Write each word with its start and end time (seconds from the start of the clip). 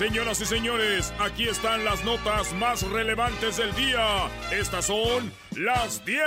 Señoras 0.00 0.40
y 0.40 0.46
señores, 0.46 1.12
aquí 1.18 1.46
están 1.46 1.84
las 1.84 2.02
notas 2.04 2.54
más 2.54 2.80
relevantes 2.84 3.58
del 3.58 3.74
día. 3.74 4.30
Estas 4.50 4.86
son 4.86 5.30
las 5.54 6.02
10 6.06 6.22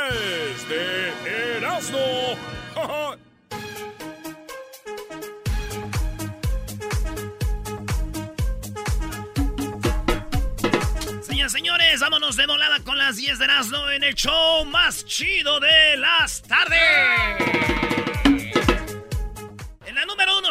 de 0.70 1.58
Erasmo. 1.58 1.98
Señoras 11.24 11.52
y 11.52 11.58
señores, 11.58 12.00
vámonos 12.00 12.36
de 12.36 12.46
volada 12.46 12.80
con 12.84 13.00
las 13.00 13.16
10 13.16 13.40
de 13.40 13.46
Erasmo 13.46 13.90
en 13.90 14.04
el 14.04 14.14
show 14.14 14.66
más 14.66 15.04
chido 15.04 15.60
de 15.60 15.98
las 15.98 16.44
tardes 16.44 17.93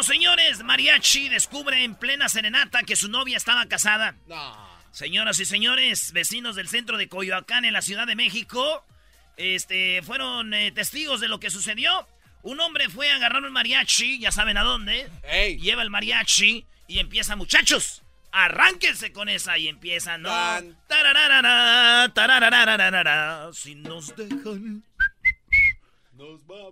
señores. 0.03 0.63
Mariachi 0.63 1.29
descubre 1.29 1.83
en 1.83 1.95
plena 1.95 2.29
serenata 2.29 2.83
que 2.83 2.95
su 2.95 3.09
novia 3.09 3.37
estaba 3.37 3.65
casada. 3.67 4.15
Señoras 4.91 5.39
y 5.39 5.45
señores, 5.45 6.11
vecinos 6.11 6.55
del 6.55 6.67
centro 6.67 6.97
de 6.97 7.07
Coyoacán 7.07 7.65
en 7.65 7.73
la 7.73 7.81
Ciudad 7.81 8.05
de 8.05 8.15
México, 8.15 8.85
este, 9.37 10.01
fueron 10.03 10.53
eh, 10.53 10.71
testigos 10.71 11.19
de 11.19 11.27
lo 11.27 11.39
que 11.39 11.49
sucedió. 11.49 12.07
Un 12.43 12.59
hombre 12.59 12.89
fue 12.89 13.09
a 13.09 13.15
agarrar 13.15 13.43
un 13.43 13.51
mariachi, 13.51 14.19
ya 14.19 14.31
saben 14.31 14.57
a 14.57 14.63
dónde. 14.63 15.09
Lleva 15.59 15.81
el 15.81 15.89
mariachi 15.89 16.65
y 16.87 16.99
empieza, 16.99 17.35
muchachos, 17.35 18.03
arránquense 18.31 19.11
con 19.13 19.29
esa 19.29 19.57
y 19.57 19.67
empieza, 19.67 20.17
¿no? 20.17 20.29
si 23.53 23.75
nos 23.75 24.15
dejan. 24.15 24.83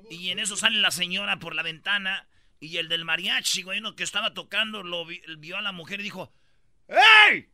Y 0.09 0.29
en 0.29 0.39
eso 0.39 0.55
sale 0.55 0.77
la 0.77 0.91
señora 0.91 1.39
por 1.39 1.55
la 1.55 1.63
ventana 1.63 2.27
y 2.61 2.77
el 2.77 2.87
del 2.87 3.03
mariachi, 3.03 3.63
güey, 3.63 3.79
uno 3.79 3.95
que 3.95 4.03
estaba 4.03 4.35
tocando, 4.35 4.83
lo 4.83 5.03
vio 5.05 5.57
a 5.57 5.61
la 5.61 5.71
mujer 5.71 5.99
y 5.99 6.03
dijo: 6.03 6.31
¡Ey! 6.87 7.49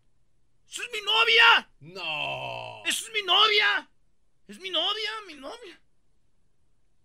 ¿Eso 0.70 0.84
es 0.84 0.90
mi 0.92 1.02
novia? 1.02 1.70
No. 1.80 2.84
¿Eso 2.86 3.06
es 3.06 3.14
mi 3.14 3.24
novia? 3.24 3.90
Es 4.50 4.60
mi 4.60 4.70
novia, 4.70 5.10
mi 5.26 5.36
novia. 5.36 5.80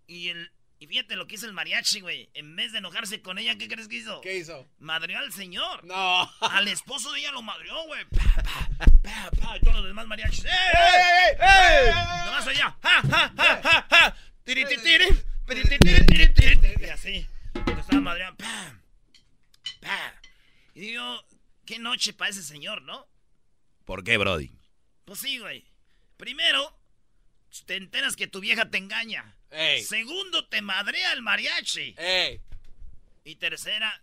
Y 0.09 0.29
el. 0.29 0.53
Y 0.81 0.89
fíjate 0.89 1.15
lo 1.15 1.29
que 1.29 1.37
hizo 1.37 1.47
el 1.47 1.53
mariachi, 1.53 2.01
güey. 2.01 2.29
En 2.35 2.57
vez 2.57 2.73
de 2.73 2.79
enojarse 2.79 3.23
con 3.23 3.39
ella, 3.39 3.57
¿qué 3.57 3.69
crees 3.69 3.87
que 3.87 3.95
hizo? 3.95 4.21
¿Qué 4.21 4.39
hizo? 4.39 4.69
Madrió 4.81 5.21
al 5.21 5.33
señor. 5.33 5.85
No. 5.85 6.29
Al 6.41 6.67
esposo 6.67 7.13
de 7.13 7.21
ella 7.21 7.31
lo 7.31 7.41
madrió, 7.41 7.85
güey. 7.85 8.05
Pa, 8.07 8.43
pa, 8.43 8.87
pa, 9.01 9.31
pa, 9.31 9.57
y 9.59 9.61
todos 9.61 9.77
los 9.77 9.87
demás 9.87 10.09
mariachis. 10.09 10.45
¡Ey, 10.45 10.51
ey, 10.51 11.37
ey! 11.39 11.87
ey! 11.87 11.95
Nomás 12.25 12.48
allá. 12.48 12.77
¡Ja, 12.83 13.01
ja, 13.01 13.33
ja, 13.37 13.63
ja, 13.63 13.87
ja! 13.89 14.17
¡Tiri, 14.43 14.65
tiri, 14.65 14.83
tiri! 14.83 15.07
¡Tiri, 15.47 15.79
tiri, 15.79 16.33
tiri! 16.35 16.85
Y 16.85 16.89
así. 16.91 17.29
Estaba 17.83 18.01
madreando. 18.01 18.37
¡Pam! 18.39 18.81
¡Pam! 19.81 20.13
Y 20.75 20.81
digo, 20.81 21.25
qué 21.67 21.79
noche 21.79 22.13
para 22.13 22.31
ese 22.31 22.43
señor, 22.43 22.83
¿no? 22.83 23.07
¿Por 23.85 24.05
qué, 24.05 24.17
Brody? 24.17 24.51
Pues 25.05 25.19
sí, 25.19 25.39
güey. 25.39 25.67
Primero, 26.17 26.79
te 27.67 27.77
enteras 27.77 28.15
que 28.15 28.29
tu 28.29 28.41
vieja 28.41 28.71
te 28.71 28.79
engaña. 28.79 29.35
Segundo, 29.85 30.47
te 30.47 30.63
madrea 30.63 31.13
el 31.13 31.23
mariachi. 31.23 31.97
Y 33.25 33.35
tercera, 33.35 34.01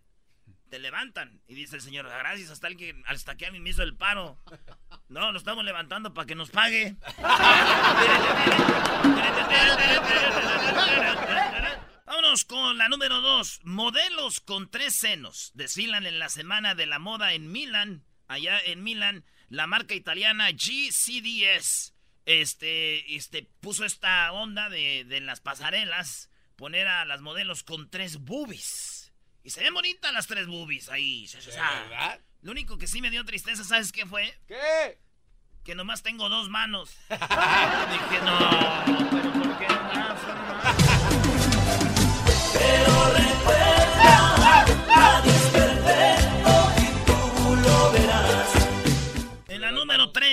te 0.70 0.80
levantan. 0.80 1.42
Y 1.48 1.56
dice 1.56 1.78
el 1.78 1.82
señor, 1.82 2.08
gracias 2.08 2.52
hasta, 2.52 2.68
alguien, 2.68 3.02
hasta 3.08 3.38
que 3.38 3.46
alguien 3.46 3.64
me 3.64 3.70
hizo 3.70 3.82
el 3.82 3.96
paro. 3.96 4.38
No, 5.08 5.32
lo 5.32 5.40
estamos 5.40 5.64
levantando 5.64 6.14
para 6.14 6.28
que 6.28 6.36
nos 6.36 6.52
pague. 6.52 6.96
Vámonos 12.10 12.44
con 12.44 12.80
la 12.80 12.90
número 12.90 13.22
dos. 13.22 13.60
Modelos 13.64 14.40
con 14.40 14.72
tres 14.72 14.96
senos 14.96 15.52
desfilan 15.54 16.08
en 16.08 16.18
la 16.18 16.30
semana 16.30 16.74
de 16.74 16.88
la 16.88 16.98
moda 16.98 17.34
en 17.34 17.52
Milán. 17.52 18.04
Allá 18.28 18.60
en 18.60 18.82
Milán, 18.82 19.24
la 19.48 19.68
marca 19.68 19.94
italiana 19.94 20.50
GCDS 20.50 21.94
este, 22.26 23.16
este, 23.16 23.48
puso 23.60 23.86
esta 23.86 24.32
onda 24.32 24.70
de, 24.70 25.06
de 25.06 25.22
las 25.22 25.40
pasarelas 25.40 26.32
poner 26.56 26.88
a 26.88 27.06
las 27.06 27.22
modelos 27.22 27.62
con 27.62 27.92
tres 27.92 28.18
boobies. 28.18 29.14
Y 29.44 29.52
se 29.52 29.62
ven 29.62 29.76
bonitas 29.76 30.12
las 30.12 30.26
tres 30.26 30.48
boobies 30.48 30.90
ahí. 30.90 31.30
¿Verdad? 31.46 32.20
Lo 32.42 32.50
único 32.54 32.80
que 32.80 32.88
sí 32.88 33.02
me 33.02 33.12
dio 33.12 33.24
tristeza, 33.24 33.64
¿sabes 33.64 33.92
qué 33.92 34.08
fue? 34.08 34.36
¿Qué? 34.48 34.98
Que 35.64 35.76
nomás 35.76 36.02
tengo 36.02 36.28
dos 36.28 36.50
manos. 36.50 36.90
Dije, 37.10 38.20
no, 38.24 38.84
pero 39.12 39.32
¿por 39.32 39.44
qué 39.44 39.49
pero 39.49 39.49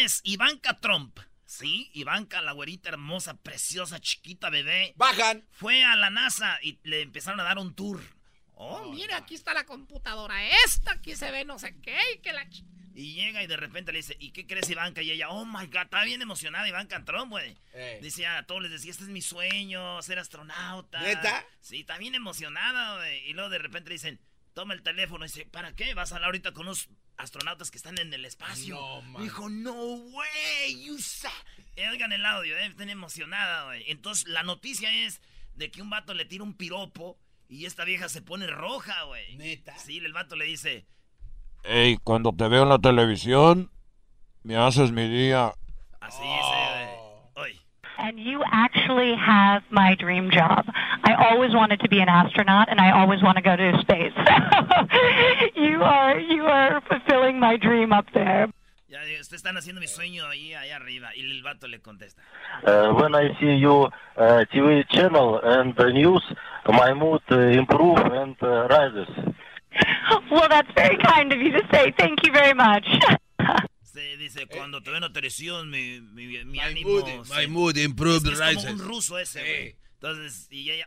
3, 0.07 0.21
Ivanka 0.23 0.79
Trump. 0.79 1.19
Sí, 1.45 1.91
Ivanka, 1.95 2.41
la 2.41 2.53
güerita 2.53 2.91
hermosa, 2.91 3.37
preciosa, 3.43 3.99
chiquita, 3.99 4.51
bebé. 4.51 4.95
Bajan. 4.97 5.45
Fue 5.51 5.83
a 5.83 5.97
la 5.97 6.11
NASA 6.11 6.61
y 6.63 6.79
le 6.85 7.03
empezaron 7.03 7.41
a 7.41 7.43
dar 7.43 7.59
un 7.59 7.75
tour. 7.75 8.01
Oh, 8.55 8.93
mira, 8.93 9.17
aquí 9.17 9.35
está 9.35 9.53
la 9.53 9.67
computadora. 9.67 10.47
Esta 10.65 10.93
aquí 10.93 11.17
se 11.17 11.33
ve 11.33 11.45
no 11.45 11.59
sé 11.59 11.77
qué 11.81 11.99
y 12.15 12.19
que 12.21 12.33
la... 12.33 12.49
Y 12.95 13.15
llega 13.15 13.43
y 13.43 13.49
de 13.49 13.57
repente 13.57 13.91
le 13.91 13.99
dice, 13.99 14.17
¿y 14.21 14.31
qué 14.31 14.47
crees 14.47 14.71
Ivanka? 14.71 15.03
Y 15.03 15.11
ella, 15.11 15.29
oh 15.29 15.45
my 15.45 15.67
god, 15.67 15.83
está 15.83 16.05
bien 16.05 16.23
emocionada 16.23 16.69
Ivanka 16.69 17.05
Trump, 17.05 17.31
güey. 17.31 17.57
Decía, 18.01 18.39
a 18.39 18.47
todos 18.47 18.63
les 18.63 18.71
decía, 18.71 18.93
este 18.93 19.03
es 19.03 19.11
mi 19.11 19.23
sueño, 19.23 20.01
ser 20.03 20.21
astronauta. 20.21 21.01
¿Neta? 21.01 21.45
Sí, 21.61 21.81
está 21.81 21.99
bien 21.99 22.15
emocionada, 22.15 22.99
güey. 22.99 23.29
Y 23.29 23.33
luego 23.33 23.51
de 23.51 23.59
repente 23.59 23.89
le 23.89 23.95
dicen, 23.95 24.21
toma 24.55 24.73
el 24.73 24.83
teléfono. 24.83 25.25
Y 25.25 25.29
dice, 25.29 25.47
¿para 25.47 25.75
qué? 25.75 25.95
Vas 25.95 26.13
a 26.13 26.15
hablar 26.15 26.29
ahorita 26.29 26.53
con 26.53 26.67
unos 26.67 26.89
astronautas 27.19 27.71
que 27.71 27.79
están 27.79 27.99
en 27.99 28.13
el 28.13 28.25
espacio. 28.25 28.77
No, 28.77 29.21
Dijo, 29.21 29.49
no 29.49 29.73
way, 29.73 30.85
you 30.85 30.97
Oigan 31.91 32.13
el 32.13 32.25
audio, 32.25 32.57
eh, 32.57 32.67
están 32.67 32.89
emocionada, 32.89 33.65
güey. 33.65 33.85
Entonces, 33.89 34.27
la 34.29 34.43
noticia 34.43 34.91
es 35.07 35.21
de 35.55 35.71
que 35.71 35.83
un 35.83 35.91
vato 35.91 36.15
le 36.15 36.25
tira 36.25 36.45
un 36.45 36.55
piropo 36.55 37.19
y 37.49 37.67
esta 37.67 37.85
vieja 37.85 38.09
se 38.09 38.23
pone 38.23 38.47
roja, 38.47 39.05
güey. 39.05 39.37
¿Neta? 39.37 39.77
Sí, 39.79 39.99
el 39.99 40.13
vato 40.13 40.37
le 40.37 40.47
dice 40.47 40.87
Ey, 41.65 41.99
cuando 42.03 42.33
te 42.33 42.49
veo 42.49 42.63
en 42.63 42.69
la 42.69 42.79
televisión, 42.79 43.71
me 44.43 44.57
haces 44.57 44.93
mi 44.93 45.09
día. 45.09 45.53
Así 46.01 46.23
es, 46.23 46.47
hoy. 47.35 47.61
And 47.99 48.19
you 48.19 48.43
actually 48.53 49.15
have 49.17 49.63
my 49.71 49.97
dream 49.97 50.31
job. 50.31 50.65
I 51.03 51.15
always 51.15 51.55
wanted 51.55 51.81
to 51.81 51.89
be 51.89 52.01
an 52.01 52.09
astronaut, 52.09 52.69
and 52.69 52.79
I 52.79 52.91
always 52.93 53.23
want 53.23 53.37
to 53.39 53.43
go 53.43 53.57
to 53.57 53.81
space. 53.81 54.13
you 55.57 55.83
are 55.83 56.19
you 56.19 56.45
are 56.45 56.81
fulfilling 57.37 57.41
my 57.41 57.57
dream 57.57 57.93
up 57.93 58.07
there. 58.13 58.49
Ya, 58.89 59.01
ustedes 59.21 59.43
están 59.43 59.57
haciendo 59.57 59.81
mi 59.81 59.89
sueño 59.89 60.29
ahí, 60.29 60.55
ahí 60.55 60.71
arriba. 60.71 61.15
Y 61.17 61.23
el 61.23 61.43
vato 61.43 61.67
le 61.67 61.81
contesta. 61.81 62.23
Uh, 62.63 62.95
when 62.95 63.15
I 63.17 63.37
see 63.41 63.59
your 63.59 63.91
uh, 64.17 64.45
TV 64.53 64.85
channel 64.89 65.41
and 65.43 65.75
the 65.75 65.93
news, 65.93 66.23
my 66.69 66.95
mood 66.95 67.21
uh, 67.31 67.37
improves 67.59 68.03
and 68.05 68.37
uh, 68.43 68.69
rises. 68.69 69.09
Well, 70.31 70.49
that's 70.49 70.71
very 70.75 70.97
kind 70.97 71.33
of 71.33 71.41
you 71.41 71.53
to 71.53 71.63
say. 71.71 71.93
Thank 71.99 72.25
you 72.25 72.33
very 72.33 72.55
much. 72.55 72.87
Se 73.83 74.17
dice, 74.17 74.47
cuando 74.47 74.81
te 74.81 74.91
ven 74.91 75.05
a 75.05 75.13
televisión, 75.13 75.69
mi, 75.71 76.01
mi, 76.01 76.45
mi 76.45 76.61
ánimo... 76.61 76.89
Mood, 76.89 77.27
my 77.37 77.47
mood 77.47 77.77
improved, 77.77 78.27
es, 78.27 78.41
es 78.41 78.57
como 78.57 78.73
un 78.73 78.79
ruso 78.79 79.19
ese, 79.19 79.41
güey. 79.41 79.77
Entonces, 79.95 80.49
y 80.51 80.71
ella... 80.71 80.87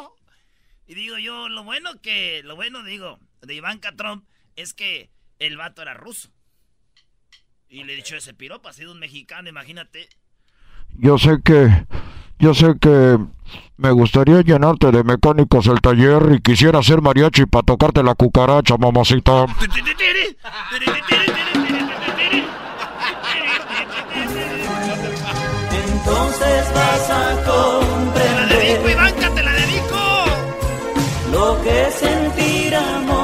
y 0.86 0.94
digo 0.94 1.18
yo, 1.18 1.48
lo 1.48 1.64
bueno 1.64 2.00
que... 2.00 2.42
Lo 2.44 2.56
bueno, 2.56 2.82
digo, 2.82 3.18
de 3.40 3.54
Ivanka 3.54 3.92
Trump 3.92 4.24
es 4.54 4.74
que 4.74 5.10
el 5.38 5.56
vato 5.56 5.82
era 5.82 5.94
ruso. 5.94 6.28
Y 7.68 7.84
le 7.84 7.94
he 7.94 7.96
dicho 7.96 8.16
ese 8.16 8.32
piropo, 8.34 8.68
ha 8.68 8.72
sido 8.72 8.92
un 8.92 8.98
mexicano, 8.98 9.48
imagínate. 9.48 10.08
Yo 10.98 11.18
sé 11.18 11.40
que 11.44 11.68
yo 12.38 12.52
sé 12.52 12.74
que 12.80 13.18
me 13.78 13.90
gustaría 13.90 14.42
llenarte 14.42 14.90
de 14.90 15.02
mecánicos 15.02 15.66
el 15.66 15.80
taller 15.80 16.32
y 16.32 16.40
quisiera 16.40 16.82
ser 16.82 17.00
mariachi 17.00 17.46
para 17.46 17.62
tocarte 17.64 18.02
la 18.02 18.14
cucaracha, 18.14 18.76
mamacita. 18.76 19.46
Entonces 25.88 26.74
vas 26.74 27.10
a 27.10 27.44
comprender. 27.44 28.14
¡Te 28.14 28.34
la 28.34 28.46
dedico, 28.46 28.88
Ivanka, 28.90 29.34
te 29.34 29.42
la 29.42 29.52
dedico! 29.52 29.96
Lo 31.32 31.62
que 31.62 31.90
sentir 31.90 32.74
amor 32.74 33.06
así. 33.06 33.15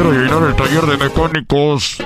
Quiero 0.00 0.14
llenar 0.14 0.48
el 0.48 0.56
taller 0.56 0.86
de 0.86 0.96
mecánicos. 0.96 1.98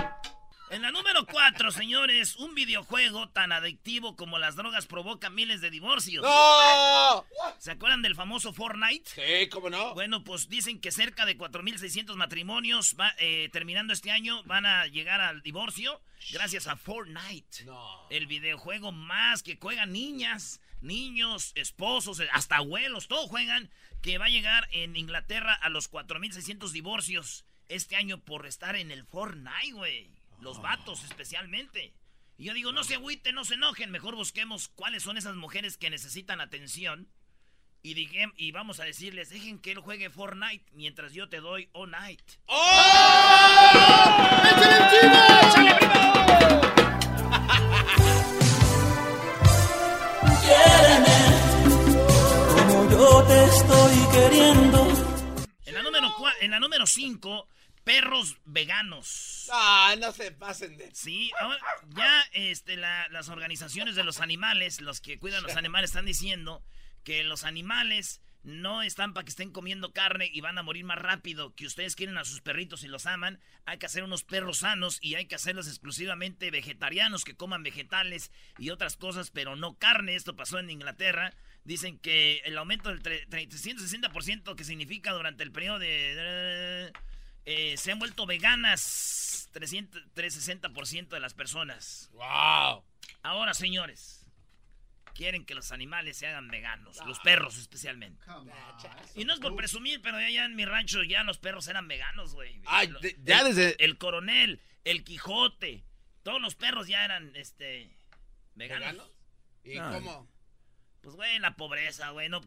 En 0.71 0.83
la 0.83 0.91
número 0.91 1.25
4, 1.27 1.71
señores, 1.71 2.35
un 2.35 2.53
videojuego 2.53 3.29
tan 3.29 3.53
adictivo 3.53 4.17
como 4.17 4.37
las 4.41 4.57
drogas 4.57 4.87
provoca 4.87 5.31
miles 5.31 5.61
de 5.61 5.71
divorcios. 5.71 6.25
¡No! 6.25 7.25
¿Se 7.61 7.71
acuerdan 7.71 8.03
del 8.03 8.17
famoso 8.17 8.53
Fortnite? 8.53 9.09
Sí, 9.09 9.49
¿cómo 9.49 9.71
no? 9.71 9.95
Bueno, 9.95 10.25
pues 10.25 10.49
dicen 10.49 10.81
que 10.81 10.91
cerca 10.91 11.25
de 11.25 11.39
4.600 11.39 12.17
matrimonios 12.17 12.97
va, 12.99 13.13
eh, 13.19 13.49
terminando 13.53 13.93
este 13.93 14.11
año 14.11 14.43
van 14.43 14.67
a 14.67 14.89
llegar 14.89 15.21
al 15.21 15.41
divorcio 15.43 16.01
gracias 16.33 16.67
a 16.67 16.75
Fortnite. 16.75 17.63
No. 17.65 18.09
El 18.11 18.27
videojuego 18.27 18.91
más 18.91 19.45
que 19.45 19.57
juegan 19.57 19.93
niñas, 19.93 20.61
niños, 20.81 21.53
esposos, 21.55 22.21
hasta 22.33 22.57
abuelos, 22.57 23.07
todos 23.07 23.31
juegan, 23.31 23.71
que 24.03 24.19
va 24.19 24.25
a 24.25 24.31
llegar 24.31 24.67
en 24.73 24.97
Inglaterra 24.97 25.55
a 25.55 25.69
los 25.69 25.89
4.600 25.89 26.73
divorcios 26.73 27.45
este 27.69 27.97
año 27.97 28.19
por 28.19 28.47
estar 28.47 28.77
en 28.77 28.91
el 28.91 29.05
Fortnite, 29.05 29.73
güey. 29.73 30.11
Los 30.41 30.61
vatos 30.61 31.05
especialmente. 31.05 31.93
Y 32.37 32.45
yo 32.45 32.55
digo, 32.55 32.73
no 32.73 32.83
se 32.85 32.95
agüiten, 32.97 33.35
no 33.35 33.45
se 33.45 33.55
enojen, 33.55 33.91
mejor 33.91 34.17
busquemos 34.17 34.69
cuáles 34.69 35.03
son 35.05 35.17
esas 35.17 35.37
mujeres 35.37 35.77
que 35.79 35.91
necesitan 35.91 36.41
atención. 36.41 37.09
Y, 37.83 37.95
dije, 37.95 38.27
y 38.37 38.51
vamos 38.51 38.81
a 38.81 38.85
decirles, 38.85 39.29
dejen 39.29 39.59
que 39.59 39.73
él 39.73 39.79
juegue 39.79 40.11
Fortnite 40.11 40.65
mientras 40.73 41.13
yo 41.13 41.29
te 41.29 41.41
doy 41.41 41.69
All 41.73 41.91
Night. 41.91 42.23
como 52.57 52.91
yo 52.91 53.23
te 53.25 53.45
estoy 53.45 53.97
queriendo. 54.13 54.89
En 55.67 55.75
la 55.75 55.83
número 55.83 56.09
cua- 56.17 56.35
en 56.41 56.51
la 56.51 56.61
número 56.61 56.87
5, 56.87 57.49
perros 57.85 58.39
veganos. 58.45 59.49
Ah, 59.53 59.95
no 60.01 60.13
se 60.13 60.33
pasen 60.33 60.77
de. 60.77 60.91
Sí, 60.95 61.31
ahora 61.41 61.59
ya 61.91 62.23
este, 62.33 62.77
la- 62.77 63.09
las 63.11 63.29
organizaciones 63.29 63.95
de 63.95 64.05
los 64.05 64.21
animales, 64.21 64.81
los 64.81 65.01
que 65.01 65.19
cuidan 65.19 65.43
los 65.43 65.57
animales, 65.57 65.91
están 65.91 66.07
diciendo 66.07 66.65
que 67.05 67.23
los 67.25 67.45
animales 67.45 68.21
no 68.43 68.83
están 68.83 69.15
para 69.15 69.25
que 69.25 69.31
estén 69.31 69.53
comiendo 69.53 69.93
carne 69.95 70.29
y 70.31 70.43
van 70.43 70.59
a 70.59 70.63
morir 70.63 70.85
más 70.85 70.99
rápido. 70.99 71.55
Que 71.55 71.67
ustedes 71.67 71.97
quieren 71.97 72.19
a 72.19 72.25
sus 72.27 72.41
perritos 72.43 72.85
y 72.85 72.89
los 72.89 73.07
aman, 73.07 73.41
hay 73.65 73.79
que 73.79 73.87
hacer 73.87 74.03
unos 74.03 74.23
perros 74.23 74.59
sanos 74.59 74.99
y 75.01 75.15
hay 75.15 75.25
que 75.27 75.35
hacerlos 75.35 75.67
exclusivamente 75.67 76.51
vegetarianos 76.51 77.25
que 77.25 77.37
coman 77.37 77.63
vegetales 77.63 78.31
y 78.59 78.69
otras 78.71 78.97
cosas, 78.99 79.31
pero 79.31 79.57
no 79.57 79.79
carne. 79.79 80.15
Esto 80.15 80.37
pasó 80.37 80.59
en 80.59 80.69
Inglaterra. 80.71 81.35
Dicen 81.65 81.99
que 81.99 82.43
el 82.45 82.59
aumento 82.59 82.91
del 82.91 83.03
tre- 83.03 83.27
360% 83.29 84.55
que 84.55 84.65
significa 84.65 85.13
durante 85.13 85.43
el 85.43 85.51
periodo 85.53 85.79
de... 85.79 86.93
eh, 87.47 87.77
se 87.77 87.93
han 87.93 87.99
vuelto 87.99 88.27
veganas 88.27 89.49
300, 89.53 90.03
360% 90.15 91.09
de 91.09 91.21
las 91.21 91.35
personas. 91.35 92.09
¡Wow! 92.13 92.85
Ahora, 93.23 93.55
señores, 93.55 94.27
quieren 95.15 95.45
que 95.45 95.55
los 95.55 95.71
animales 95.73 96.17
se 96.17 96.27
hagan 96.27 96.49
veganos, 96.49 96.99
los 97.07 97.21
perros 97.21 97.57
especialmente. 97.59 98.25
Y 99.15 99.25
no 99.25 99.35
es 99.35 99.41
por 99.41 99.55
presumir, 99.57 100.01
pero 100.03 100.17
allá 100.17 100.45
en 100.45 100.57
mi 100.57 100.65
rancho 100.65 101.03
ya 101.05 101.23
los 101.23 101.39
perros 101.39 101.69
eran 101.69 101.87
veganos, 101.89 102.35
güey. 102.35 102.61
El- 102.83 103.25
ya 103.25 103.41
el- 103.41 103.55
desde- 103.55 103.77
El 103.85 103.97
coronel, 103.99 104.61
el 104.85 105.05
Quijote, 105.05 105.85
todos 106.23 106.41
los 106.41 106.55
perros 106.57 106.89
ya 106.89 107.05
eran, 107.05 107.35
este, 107.37 107.91
veganos. 108.55 108.81
¿Veganos? 108.93 109.11
¿Y 109.65 109.79
Ah. 109.79 109.91
cómo? 109.95 110.29
Pues, 111.05 111.17
güey, 111.17 111.39
la 111.39 111.55
pobreza, 111.55 112.09
güey. 112.13 112.31
No, 112.31 112.41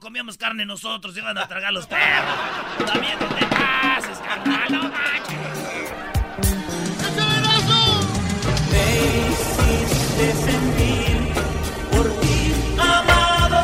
comíamos 0.00 0.36
carne 0.36 0.66
nosotros, 0.66 1.16
iban 1.16 1.38
a 1.38 1.46
tragar 1.46 1.72
los 1.72 1.86
perros. 1.86 2.34
También 2.84 3.16
no 3.20 3.28
te 3.28 3.46
pases, 3.46 4.18
carnal, 4.18 4.72
no 4.72 4.82
manches. 4.82 5.92
Me 8.72 9.28
hiciste 9.30 10.32
sentir 10.32 11.34
por 11.92 12.20
ti 12.20 12.52
amado. 12.80 13.60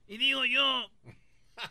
Y 0.07 0.17
digo 0.17 0.45
yo, 0.45 0.91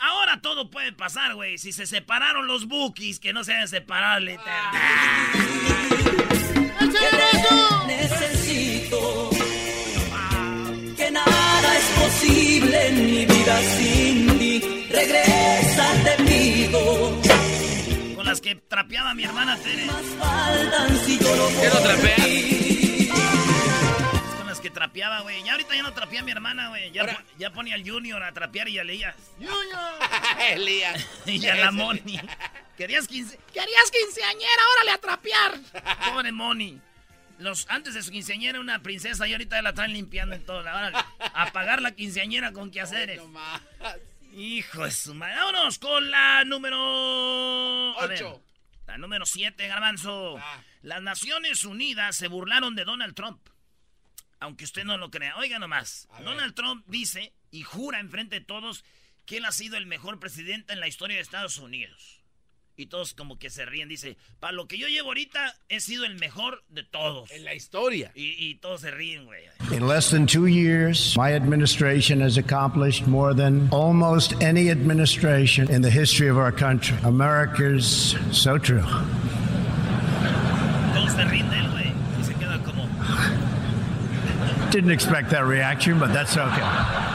ahora 0.00 0.40
todo 0.40 0.70
puede 0.70 0.92
pasar, 0.92 1.34
güey. 1.34 1.58
Si 1.58 1.72
se 1.72 1.86
separaron 1.86 2.46
los 2.46 2.66
bookies, 2.66 3.20
que 3.20 3.32
no 3.32 3.44
se 3.44 3.52
deben 3.52 3.68
separar, 3.68 4.22
literal. 4.22 4.72
Necesito 7.86 9.30
que 10.96 11.10
nada 11.10 11.76
es 11.78 11.84
posible 12.02 12.88
en 12.88 13.06
mi 13.10 13.26
vida 13.26 13.60
sin 13.78 14.38
ti. 14.38 14.86
Regresa, 14.90 15.92
te 16.04 16.22
pido. 16.24 17.20
Con 18.14 18.26
las 18.26 18.40
que 18.40 18.56
trapeaba 18.56 19.14
mi 19.14 19.24
hermana 19.24 19.56
Tere. 19.58 19.86
Faltan 20.18 20.98
si 21.04 21.18
yo 21.18 21.36
no 21.36 21.48
¿Qué 21.60 21.68
no 21.68 21.80
trapea? 21.80 22.16
Con 24.38 24.46
las 24.46 24.60
que 24.60 24.70
trapeaba, 24.70 25.20
güey. 25.20 25.42
Ya 25.44 25.52
ahorita 25.52 25.74
ya 25.76 25.82
no 25.82 25.92
trapea 25.92 26.20
a 26.20 26.24
mi 26.24 26.30
hermana, 26.32 26.68
güey. 26.70 26.90
Ya, 26.92 27.04
po- 27.06 27.22
ya 27.38 27.50
ponía 27.52 27.74
al 27.74 27.88
Junior 27.88 28.22
a 28.22 28.32
trapear 28.32 28.68
y 28.68 28.78
a 28.78 28.82
Elías. 28.82 29.14
Elías. 30.52 31.06
y 31.26 31.46
a 31.46 31.54
la 31.56 31.70
Moni. 31.72 32.20
¿Querías 32.76 33.08
15? 33.08 33.38
¿Querías 33.52 33.90
quinceañera? 33.90 34.62
Órale 34.76 34.90
a 34.92 34.98
trapear. 34.98 35.60
Pobre 36.12 36.32
Moni. 36.32 36.80
Los, 37.38 37.66
antes 37.68 37.94
de 37.94 38.02
su 38.02 38.10
quinceañera 38.10 38.60
una 38.60 38.82
princesa 38.82 39.26
y 39.26 39.32
ahorita 39.32 39.60
la 39.62 39.74
traen 39.74 39.92
limpiando 39.92 40.34
en 40.34 40.44
todo. 40.44 40.60
Órale, 40.60 40.96
a 41.18 41.52
pagar 41.52 41.82
la 41.82 41.92
quinceañera 41.92 42.52
con 42.52 42.70
quehaceres. 42.70 43.20
Hijo 44.32 44.84
de 44.84 44.90
su 44.90 45.14
madre. 45.14 45.36
Vámonos 45.36 45.78
con 45.78 46.10
la 46.10 46.44
número... 46.44 47.98
a 47.98 48.06
ver, 48.06 48.22
Ocho. 48.22 48.42
la 48.86 48.98
número 48.98 49.24
7, 49.26 49.66
Garbanzo. 49.68 50.38
Ah. 50.38 50.62
Las 50.82 51.02
Naciones 51.02 51.64
Unidas 51.64 52.16
se 52.16 52.28
burlaron 52.28 52.74
de 52.74 52.84
Donald 52.84 53.14
Trump. 53.14 53.40
Aunque 54.38 54.64
usted 54.64 54.84
no 54.84 54.98
lo 54.98 55.10
crea. 55.10 55.36
Oiga 55.36 55.58
nomás. 55.58 56.06
A 56.10 56.16
ver. 56.18 56.24
Donald 56.24 56.54
Trump 56.54 56.84
dice 56.86 57.32
y 57.50 57.62
jura 57.62 58.00
enfrente 58.00 58.40
de 58.40 58.44
todos 58.44 58.84
que 59.24 59.38
él 59.38 59.44
ha 59.46 59.52
sido 59.52 59.76
el 59.76 59.86
mejor 59.86 60.20
presidente 60.20 60.72
en 60.72 60.80
la 60.80 60.88
historia 60.88 61.16
de 61.16 61.22
Estados 61.22 61.58
Unidos. 61.58 62.15
Y 62.76 62.86
todos 62.86 63.14
como 63.14 63.38
que 63.38 63.48
se 63.48 63.64
ríen. 63.64 63.88
Dice, 63.88 64.16
para 64.38 64.52
lo 64.52 64.66
que 64.66 64.76
yo 64.76 64.86
llevo 64.86 65.08
ahorita, 65.08 65.54
he 65.68 65.80
sido 65.80 66.04
el 66.04 66.16
mejor 66.16 66.62
de 66.68 66.82
todos. 66.82 67.30
En 67.30 67.44
la 67.44 67.54
historia. 67.54 68.12
Y, 68.14 68.34
y 68.38 68.56
todos 68.56 68.82
se 68.82 68.90
ríen, 68.90 69.24
güey. 69.24 69.44
In 69.72 69.88
less 69.88 70.10
than 70.10 70.26
two 70.26 70.46
years, 70.46 71.16
my 71.16 71.32
administration 71.34 72.20
has 72.20 72.36
accomplished 72.36 73.06
more 73.06 73.34
than 73.34 73.68
almost 73.70 74.34
any 74.42 74.70
administration 74.70 75.70
in 75.70 75.80
the 75.80 75.90
history 75.90 76.28
of 76.28 76.36
our 76.36 76.52
country. 76.52 76.96
America's 77.04 78.14
so 78.30 78.58
true. 78.58 78.82
Todos 80.92 81.12
se 81.12 81.24
ríen 81.24 81.48
de 81.48 81.56
él, 81.56 81.70
güey. 81.70 81.92
Y 82.18 82.24
se 82.24 82.34
queda 82.34 82.62
como... 82.62 82.86
Didn't 84.70 84.90
expect 84.90 85.30
that 85.30 85.46
reaction, 85.46 85.98
but 85.98 86.12
that's 86.12 86.36
okay. 86.36 87.05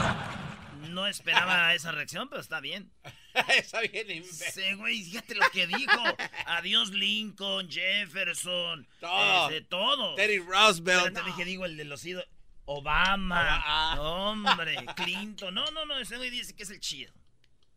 Esperaba 1.12 1.74
esa 1.74 1.92
reacción, 1.92 2.28
pero 2.28 2.40
está 2.40 2.60
bien. 2.60 2.90
Está 3.48 3.80
bien 3.80 4.10
imbécil. 4.10 4.52
Sí, 4.52 4.74
güey, 4.74 5.02
fíjate 5.04 5.34
lo 5.34 5.48
que 5.50 5.66
dijo. 5.66 6.02
Adiós 6.46 6.90
Lincoln, 6.90 7.70
Jefferson, 7.70 8.86
Todo. 9.00 9.48
este, 9.48 9.62
todo. 9.62 10.14
Teddy 10.16 10.38
Roosevelt. 10.38 11.06
Espérate, 11.06 11.22
dije, 11.30 11.44
digo, 11.46 11.64
el 11.64 11.76
de 11.78 11.84
los 11.86 12.04
ídolos. 12.04 12.28
Obama. 12.66 13.62
Ah. 13.64 13.96
Hombre, 14.00 14.76
Clinton. 14.96 15.54
No, 15.54 15.70
no, 15.70 15.84
no, 15.86 15.98
ese 15.98 16.16
güey 16.18 16.28
dice 16.30 16.54
que 16.54 16.62
es 16.64 16.70
el 16.70 16.80
chido. 16.80 17.12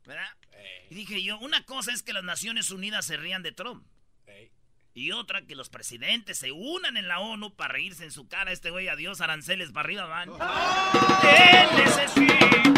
¿Verdad? 0.06 0.28
Ey, 0.52 0.88
Y 0.92 0.96
dije 0.96 1.24
yo, 1.24 1.38
una 1.40 1.64
cosa 1.64 1.92
es 1.94 2.04
que 2.04 2.14
las 2.14 2.24
Naciones 2.24 2.70
Unidas 2.72 3.06
se 3.06 3.16
rían 3.18 3.42
de 3.42 3.52
Trump. 3.54 3.88
ey. 4.28 4.52
Y 4.94 5.12
otra, 5.14 5.42
que 5.46 5.56
los 5.56 5.70
presidentes 5.70 6.38
se 6.38 6.52
unan 6.52 6.98
en 6.98 7.08
la 7.08 7.20
ONU 7.20 7.56
para 7.56 7.74
reírse 7.74 8.04
en 8.04 8.12
su 8.12 8.28
cara. 8.28 8.52
Este 8.52 8.70
güey, 8.72 8.88
adiós, 8.90 9.22
aranceles, 9.22 9.72
para 9.72 9.86
arriba 9.86 10.06
van. 10.06 10.30
Te 11.22 11.84
necesito. 11.84 12.75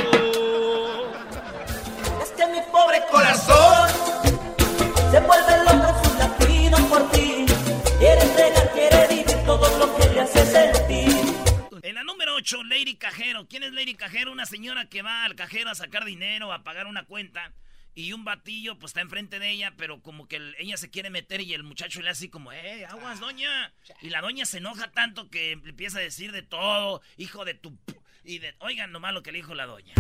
Cajero. 13.96 13.96
¿Quién 13.96 13.96
es 13.96 13.96
Lady 13.96 13.96
Cajero? 13.96 14.32
Una 14.32 14.46
señora 14.46 14.86
que 14.90 15.02
va 15.02 15.24
al 15.26 15.36
cajero 15.36 15.70
a 15.70 15.76
sacar 15.76 16.04
dinero, 16.06 16.52
a 16.52 16.64
pagar 16.64 16.88
una 16.88 17.04
cuenta. 17.06 17.52
Y 17.96 18.14
un 18.14 18.24
batillo, 18.26 18.78
pues 18.78 18.92
está 18.92 19.02
enfrente 19.02 19.40
de 19.40 19.50
ella, 19.50 19.74
pero 19.76 20.02
como 20.04 20.28
que 20.28 20.36
el- 20.36 20.56
ella 20.60 20.78
se 20.78 20.90
quiere 20.90 21.10
meter 21.10 21.42
y 21.42 21.54
el 21.56 21.64
muchacho 21.64 22.00
le 22.02 22.10
hace 22.10 22.26
así 22.26 22.30
como, 22.30 22.52
¡eh, 22.52 22.86
aguas, 22.86 23.20
doña! 23.20 23.72
Y 24.02 24.10
la 24.12 24.22
doña 24.22 24.46
se 24.46 24.60
enoja 24.60 24.92
tanto 24.92 25.30
que 25.32 25.54
empieza 25.54 25.98
a 25.98 26.02
decir 26.02 26.32
de 26.32 26.44
todo, 26.44 27.02
hijo 27.18 27.44
de 27.44 27.56
tu... 27.56 27.76
p-". 27.76 28.00
Y 28.24 28.38
de, 28.40 28.54
oigan 28.60 28.92
nomás 28.92 29.14
lo 29.14 29.24
que 29.24 29.32
le 29.32 29.38
dijo 29.40 29.56
la 29.56 29.66
doña. 29.66 29.94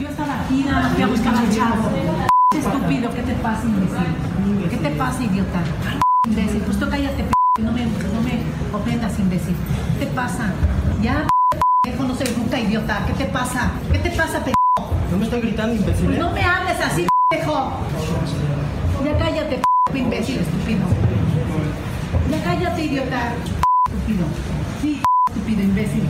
Yo 0.00 0.08
estaba 0.08 0.44
aquí, 0.44 0.62
nada 0.64 0.80
más 0.82 0.94
fui 0.94 1.02
a 1.02 1.06
buscar 1.08 1.34
al 1.36 1.54
chavo. 1.54 2.26
Estúpido, 2.56 3.12
¿qué 3.14 3.22
te 3.22 3.34
pasa, 3.34 3.64
imbécil? 3.64 4.70
¿Qué 4.70 4.76
te 4.76 4.90
pasa, 4.96 5.22
idiota? 5.22 5.62
Imbécil, 6.26 6.62
pues 6.62 6.78
tú 6.80 6.88
cállate, 6.88 7.24
p 7.24 7.62
no 7.62 7.72
me, 7.72 7.84
no 7.84 8.22
me 8.22 8.42
ofendas, 8.74 9.18
imbécil. 9.18 9.54
¿Qué 9.98 10.06
te 10.06 10.12
pasa? 10.12 10.54
Ya, 11.02 11.28
p 12.00 12.08
no 12.08 12.14
soy 12.14 12.26
bruta, 12.34 12.58
idiota. 12.58 13.04
¿Qué 13.06 13.12
te 13.12 13.24
pasa? 13.26 13.70
¿Qué 13.92 13.98
te 13.98 14.10
pasa, 14.10 14.42
p 14.44 14.52
No 15.10 15.18
me 15.18 15.24
estoy 15.24 15.40
gritando, 15.40 15.74
imbécil. 15.74 16.06
Pues 16.06 16.18
no 16.18 16.30
me 16.32 16.42
hables 16.42 16.80
así, 16.80 17.06
pendejo. 17.28 17.72
Ya 19.04 19.18
cállate, 19.18 19.62
p 19.92 19.98
imbécil, 19.98 20.40
estúpido. 20.40 20.80
Ya 22.30 22.42
cállate, 22.42 22.82
idiota. 22.82 23.34
Estúpido. 23.86 24.26
Sí, 24.80 25.02
estúpido, 25.28 25.62
imbécil. 25.62 26.02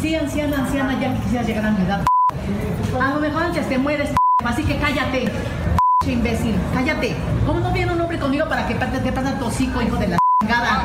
Sí, 0.00 0.14
anciana, 0.14 0.58
anciana, 0.58 1.00
ya 1.00 1.14
quisiera 1.22 1.44
llegar 1.44 1.66
a 1.66 1.70
mi 1.72 1.84
edad. 1.84 2.04
A 3.00 3.14
lo 3.14 3.20
mejor 3.20 3.44
antes 3.44 3.68
te 3.68 3.78
mueres, 3.78 4.10
así 4.44 4.64
que 4.64 4.76
cállate. 4.78 5.30
imbécil, 6.06 6.54
cállate. 6.72 7.16
¿Cómo 7.46 7.60
no 7.60 7.72
viene 7.72 7.92
un 7.92 8.00
hombre 8.00 8.18
conmigo 8.18 8.48
para 8.48 8.66
que 8.66 8.74
te, 8.74 9.12
pasa 9.12 9.38
tu 9.38 9.46
hocico, 9.46 9.82
hijo 9.82 9.96
de 9.96 10.08
la 10.08 10.18
chingada? 10.40 10.84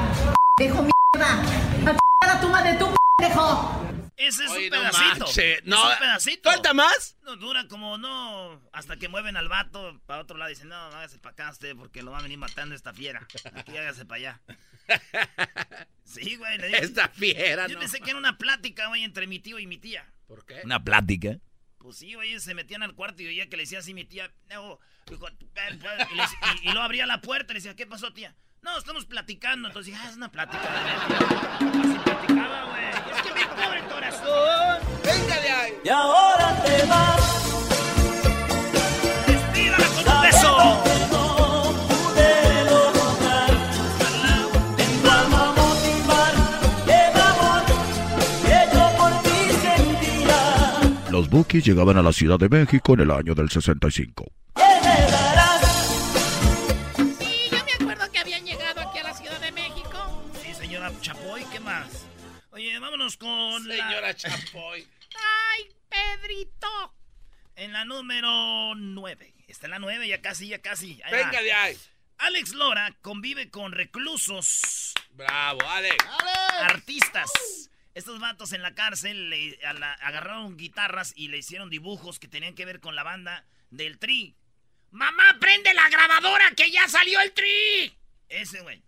Dejo 0.57 0.81
mierda. 0.81 1.41
A 1.85 1.95
chingada 1.95 2.41
tu 2.41 2.49
madre, 2.49 2.73
tú, 2.73 2.87
pendejo. 3.17 3.83
Ese 4.27 4.45
es 4.45 4.51
Oye, 4.51 4.65
un 4.65 4.69
no 4.71 4.79
pedacito. 4.91 5.25
Es 5.41 5.63
no. 5.65 5.89
un 5.91 5.97
pedacito. 5.99 6.49
¿Falta 6.51 6.73
más? 6.73 7.17
No, 7.23 7.35
dura 7.35 7.67
como 7.67 7.97
no. 7.97 8.61
Hasta 8.73 8.97
que 8.97 9.07
mueven 9.09 9.35
al 9.37 9.49
vato 9.49 9.99
para 10.05 10.21
otro 10.21 10.37
lado 10.37 10.49
y 10.51 10.53
dicen, 10.55 10.69
no, 10.69 10.75
hágase 10.75 11.19
para 11.19 11.33
acá 11.33 11.49
usted 11.51 11.75
porque 11.75 12.01
lo 12.01 12.11
va 12.11 12.19
a 12.19 12.21
venir 12.21 12.37
matando 12.37 12.75
esta 12.75 12.93
fiera. 12.93 13.27
Aquí 13.55 13.77
hágase 13.77 14.05
para 14.05 14.17
allá. 14.19 14.41
Sí, 16.05 16.35
güey. 16.35 16.57
le 16.59 16.67
digo. 16.67 16.79
Esta 16.79 17.09
fiera, 17.09 17.67
Yo 17.67 17.73
no. 17.75 17.79
pensé 17.79 17.99
que 17.99 18.09
era 18.11 18.19
una 18.19 18.37
plática, 18.37 18.87
güey, 18.87 19.03
entre 19.03 19.25
mi 19.25 19.39
tío 19.39 19.57
y 19.57 19.65
mi 19.65 19.77
tía. 19.77 20.05
¿Por 20.27 20.45
qué? 20.45 20.61
Una 20.63 20.83
plática. 20.83 21.39
Pues 21.79 21.97
sí, 21.97 22.13
güey, 22.13 22.39
se 22.39 22.53
metían 22.53 22.83
al 22.83 22.93
cuarto 22.93 23.23
y 23.23 23.27
oía 23.27 23.49
que 23.49 23.57
le 23.57 23.63
decía 23.63 23.79
así 23.79 23.93
mi 23.95 24.05
tía, 24.05 24.31
no, 24.49 24.79
hijo, 25.11 25.27
tu 25.33 25.47
pe- 25.49 25.73
pe-", 25.75 26.07
y, 26.11 26.15
le- 26.15 26.23
y- 26.23 26.69
y 26.69 26.71
luego 26.71 26.81
abría 26.81 27.05
la 27.07 27.19
puerta 27.21 27.51
y 27.51 27.55
le 27.55 27.59
decía, 27.59 27.75
¿qué 27.75 27.87
pasó, 27.87 28.13
tía? 28.13 28.35
No, 28.61 28.77
estamos 28.77 29.05
platicando. 29.05 29.67
Entonces 29.69 29.91
dije, 29.93 30.05
ah, 30.05 30.09
es 30.09 30.15
una 30.15 30.31
plática. 30.31 30.61
de 30.61 30.83
neta". 30.83 31.57
Así 31.81 31.99
platicaba, 32.03 32.63
güey. 32.71 32.82
Y 35.83 35.89
ahora 35.89 36.63
te 36.63 36.85
vas. 36.85 37.21
¡Despídala 39.27 39.87
con 39.87 40.15
un 40.15 40.21
beso! 40.21 40.83
Los 51.09 51.29
Bookies 51.29 51.63
llegaban 51.63 51.95
a 51.97 52.01
la 52.01 52.11
Ciudad 52.11 52.39
de 52.39 52.49
México 52.49 52.95
en 52.95 53.01
el 53.01 53.11
año 53.11 53.35
del 53.35 53.47
65. 53.47 54.25
¿Qué 54.55 54.63
me 54.63 55.11
darás? 55.11 55.61
Sí, 57.19 57.49
yo 57.51 57.57
me 57.65 57.73
acuerdo 57.73 58.11
que 58.11 58.17
habían 58.17 58.43
llegado 58.43 58.81
aquí 58.81 58.97
a 58.97 59.03
la 59.03 59.13
Ciudad 59.13 59.39
de 59.39 59.51
México. 59.51 60.23
Sí, 60.41 60.55
señora 60.55 60.91
Chapoy, 61.01 61.45
¿qué 61.51 61.59
más? 61.59 62.07
Oye, 62.51 62.79
vámonos 62.79 63.17
con 63.17 63.67
la... 63.67 63.75
Señora 63.75 64.15
Chapoy. 64.15 64.87
¡Ay, 65.93 66.17
Pedrito! 66.17 66.95
En 67.55 67.71
la 67.73 67.85
número 67.85 68.73
9. 68.75 69.33
Está 69.47 69.67
en 69.67 69.71
la 69.71 69.79
9, 69.79 70.07
ya 70.07 70.21
casi, 70.21 70.47
ya 70.47 70.59
casi. 70.61 70.99
Ahí 71.03 71.11
va. 71.13 71.17
¡Venga 71.17 71.41
de 71.41 71.53
ahí! 71.53 71.77
Alex 72.17 72.53
Lora 72.53 72.95
convive 73.01 73.49
con 73.49 73.71
reclusos, 73.73 74.93
¡Bravo, 75.11 75.61
Alex! 75.69 75.97
artistas. 76.61 77.29
Estos 77.95 78.19
vatos 78.19 78.53
en 78.53 78.61
la 78.61 78.73
cárcel 78.73 79.29
le 79.29 79.59
a 79.65 79.73
la- 79.73 79.93
agarraron 79.93 80.57
guitarras 80.57 81.13
y 81.15 81.27
le 81.27 81.37
hicieron 81.39 81.69
dibujos 81.69 82.19
que 82.19 82.27
tenían 82.27 82.55
que 82.55 82.65
ver 82.65 82.79
con 82.79 82.95
la 82.95 83.03
banda 83.03 83.45
del 83.71 83.99
Tri. 83.99 84.35
¡Mamá, 84.91 85.37
prende 85.39 85.73
la 85.73 85.89
grabadora 85.89 86.51
que 86.55 86.71
ya 86.71 86.87
salió 86.87 87.19
el 87.19 87.33
tri! 87.33 87.97
Ese, 88.29 88.61
güey. 88.61 88.83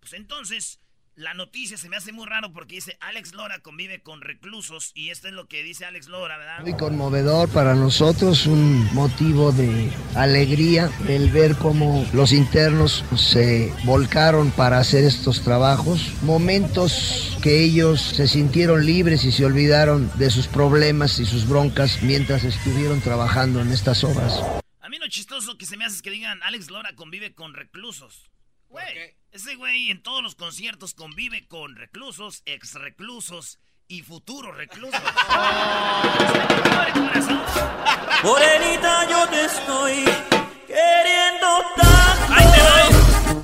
Pues 0.00 0.12
entonces, 0.12 0.80
la 1.18 1.34
noticia 1.34 1.76
se 1.76 1.88
me 1.88 1.96
hace 1.96 2.12
muy 2.12 2.26
raro 2.26 2.52
porque 2.52 2.76
dice 2.76 2.96
Alex 3.00 3.34
Lora 3.34 3.58
convive 3.58 4.00
con 4.00 4.20
reclusos 4.20 4.92
y 4.94 5.10
esto 5.10 5.26
es 5.26 5.34
lo 5.34 5.48
que 5.48 5.64
dice 5.64 5.84
Alex 5.84 6.06
Lora, 6.06 6.38
¿verdad? 6.38 6.60
Muy 6.60 6.76
conmovedor 6.76 7.48
para 7.48 7.74
nosotros, 7.74 8.46
un 8.46 8.88
motivo 8.94 9.50
de 9.50 9.90
alegría 10.14 10.88
el 11.08 11.28
ver 11.30 11.56
cómo 11.56 12.08
los 12.12 12.32
internos 12.32 13.04
se 13.16 13.74
volcaron 13.84 14.52
para 14.52 14.78
hacer 14.78 15.02
estos 15.02 15.42
trabajos, 15.42 16.12
momentos 16.22 17.36
que 17.42 17.64
ellos 17.64 18.00
se 18.00 18.28
sintieron 18.28 18.86
libres 18.86 19.24
y 19.24 19.32
se 19.32 19.44
olvidaron 19.44 20.08
de 20.18 20.30
sus 20.30 20.46
problemas 20.46 21.18
y 21.18 21.26
sus 21.26 21.48
broncas 21.48 22.00
mientras 22.00 22.44
estuvieron 22.44 23.00
trabajando 23.00 23.60
en 23.60 23.72
estas 23.72 24.04
obras. 24.04 24.40
A 24.80 24.88
mí 24.88 24.98
lo 24.98 25.08
chistoso 25.08 25.58
que 25.58 25.66
se 25.66 25.76
me 25.76 25.84
hace 25.84 25.96
es 25.96 26.02
que 26.02 26.10
digan 26.10 26.40
Alex 26.44 26.70
Lora 26.70 26.94
convive 26.94 27.34
con 27.34 27.54
reclusos. 27.54 28.30
¿Por 28.68 28.82
Güey, 28.82 29.16
ese 29.30 29.54
güey 29.54 29.90
en 29.90 30.02
todos 30.02 30.22
los 30.22 30.34
conciertos 30.34 30.92
convive 30.92 31.46
con 31.48 31.74
reclusos, 31.76 32.42
ex 32.44 32.74
reclusos 32.74 33.58
y 33.86 34.02
futuros 34.02 34.54
reclusos. 34.56 35.00
Corazón. 36.92 37.42
Morenita, 38.22 39.08
yo 39.08 39.28
te 39.28 39.44
estoy 39.46 40.04
queriendo 40.66 41.64
tanto. 41.76 42.34
¡Ahí 42.34 42.46
te 42.52 42.60
va! 42.62 42.80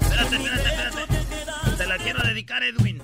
Espérate, 0.01 0.37
espérate, 0.37 0.69
espérate. 0.69 1.77
Te 1.77 1.87
la 1.87 1.99
quiero 1.99 2.23
dedicar, 2.23 2.63
Edwin. 2.63 3.03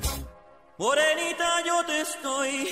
Morenita, 0.76 1.64
yo 1.64 1.84
te 1.86 2.00
estoy 2.02 2.68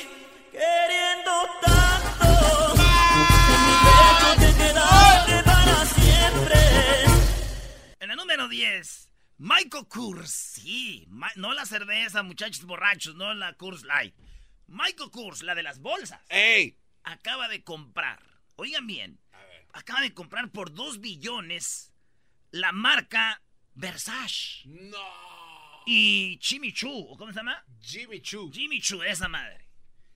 queriendo 0.52 1.32
tanto. 1.62 2.74
En 3.54 3.60
mi 3.66 3.74
pecho 3.86 4.30
te 4.40 4.54
quedaste 4.58 5.42
para 5.42 5.86
siempre. 5.86 6.58
En 8.00 8.08
la 8.08 8.16
número 8.16 8.48
10, 8.48 9.07
Michael 9.38 9.86
Kors. 9.88 10.30
Sí, 10.30 11.04
Ma- 11.08 11.32
no 11.36 11.54
la 11.54 11.64
cerveza, 11.64 12.22
muchachos 12.22 12.64
borrachos, 12.64 13.14
no 13.14 13.32
la 13.34 13.54
Kurs 13.54 13.84
Light. 13.84 14.14
Michael 14.66 15.10
Kors, 15.10 15.42
la 15.42 15.54
de 15.54 15.62
las 15.62 15.78
bolsas. 15.80 16.20
¡Ey! 16.28 16.76
acaba 17.04 17.48
de 17.48 17.62
comprar, 17.64 18.22
oigan 18.56 18.86
bien, 18.86 19.18
acaba 19.72 20.02
de 20.02 20.12
comprar 20.12 20.50
por 20.50 20.74
2 20.74 21.00
billones 21.00 21.94
la 22.50 22.70
marca 22.72 23.40
Versace 23.74 24.62
¡No! 24.66 24.98
y 25.86 26.38
Jimmy 26.42 26.72
Choo, 26.74 26.90
¿o 27.12 27.16
¿cómo 27.16 27.32
se 27.32 27.38
llama? 27.38 27.64
Jimmy 27.80 28.20
Choo. 28.20 28.50
Jimmy 28.52 28.80
Choo, 28.82 29.02
esa 29.04 29.26
madre. 29.28 29.68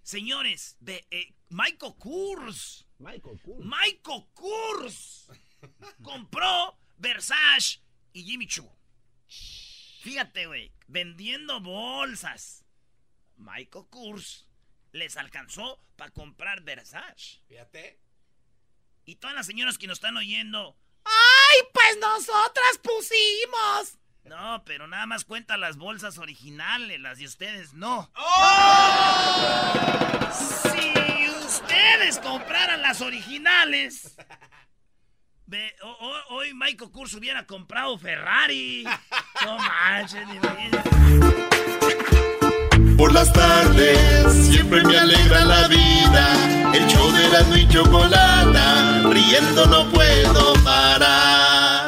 Señores, 0.02 0.76
de, 0.80 1.06
eh, 1.10 1.32
Michael 1.48 1.94
Kors, 1.98 2.86
Michael 2.98 3.40
Kors. 3.42 3.64
Michael 3.64 4.24
Kors 4.34 5.28
compró 6.02 6.76
Versace 6.98 7.80
y 8.12 8.24
Jimmy 8.24 8.46
Choo. 8.46 8.70
Fíjate, 10.02 10.46
güey, 10.46 10.72
vendiendo 10.88 11.60
bolsas. 11.60 12.64
Michael 13.36 13.86
Kors 13.90 14.46
les 14.92 15.16
alcanzó 15.16 15.82
para 15.96 16.10
comprar 16.10 16.62
Versace. 16.62 17.40
Fíjate. 17.48 17.98
Y 19.04 19.16
todas 19.16 19.34
las 19.34 19.46
señoras 19.46 19.78
que 19.78 19.86
nos 19.86 19.98
están 19.98 20.16
oyendo, 20.16 20.76
¡Ay, 21.04 21.60
pues 21.72 21.98
nosotras 22.00 22.78
pusimos! 22.82 23.98
no, 24.24 24.62
pero 24.64 24.86
nada 24.86 25.04
más 25.06 25.24
cuenta 25.24 25.56
las 25.56 25.76
bolsas 25.76 26.18
originales, 26.18 27.00
las 27.00 27.18
de 27.18 27.26
ustedes 27.26 27.72
no. 27.74 28.10
Si 30.32 31.28
ustedes 31.28 32.18
compraran 32.20 32.82
las 32.82 33.00
originales, 33.00 34.11
Hoy 36.30 36.54
Michael 36.54 36.90
Kurz 36.90 37.12
hubiera 37.14 37.44
comprado 37.44 37.98
Ferrari. 37.98 38.84
No 39.44 39.58
manches, 39.58 40.26
ni 40.28 40.38
Por 42.96 43.12
las 43.12 43.30
tardes 43.32 44.32
siempre 44.46 44.82
me 44.82 44.96
alegra 44.96 45.44
la 45.44 45.68
vida. 45.68 46.72
El 46.72 46.86
show 46.86 47.12
de 47.12 47.28
la 47.28 47.58
y 47.58 47.68
chocolata, 47.68 49.02
riendo 49.10 49.66
no 49.66 49.90
puedo 49.90 50.54
parar. 50.64 51.81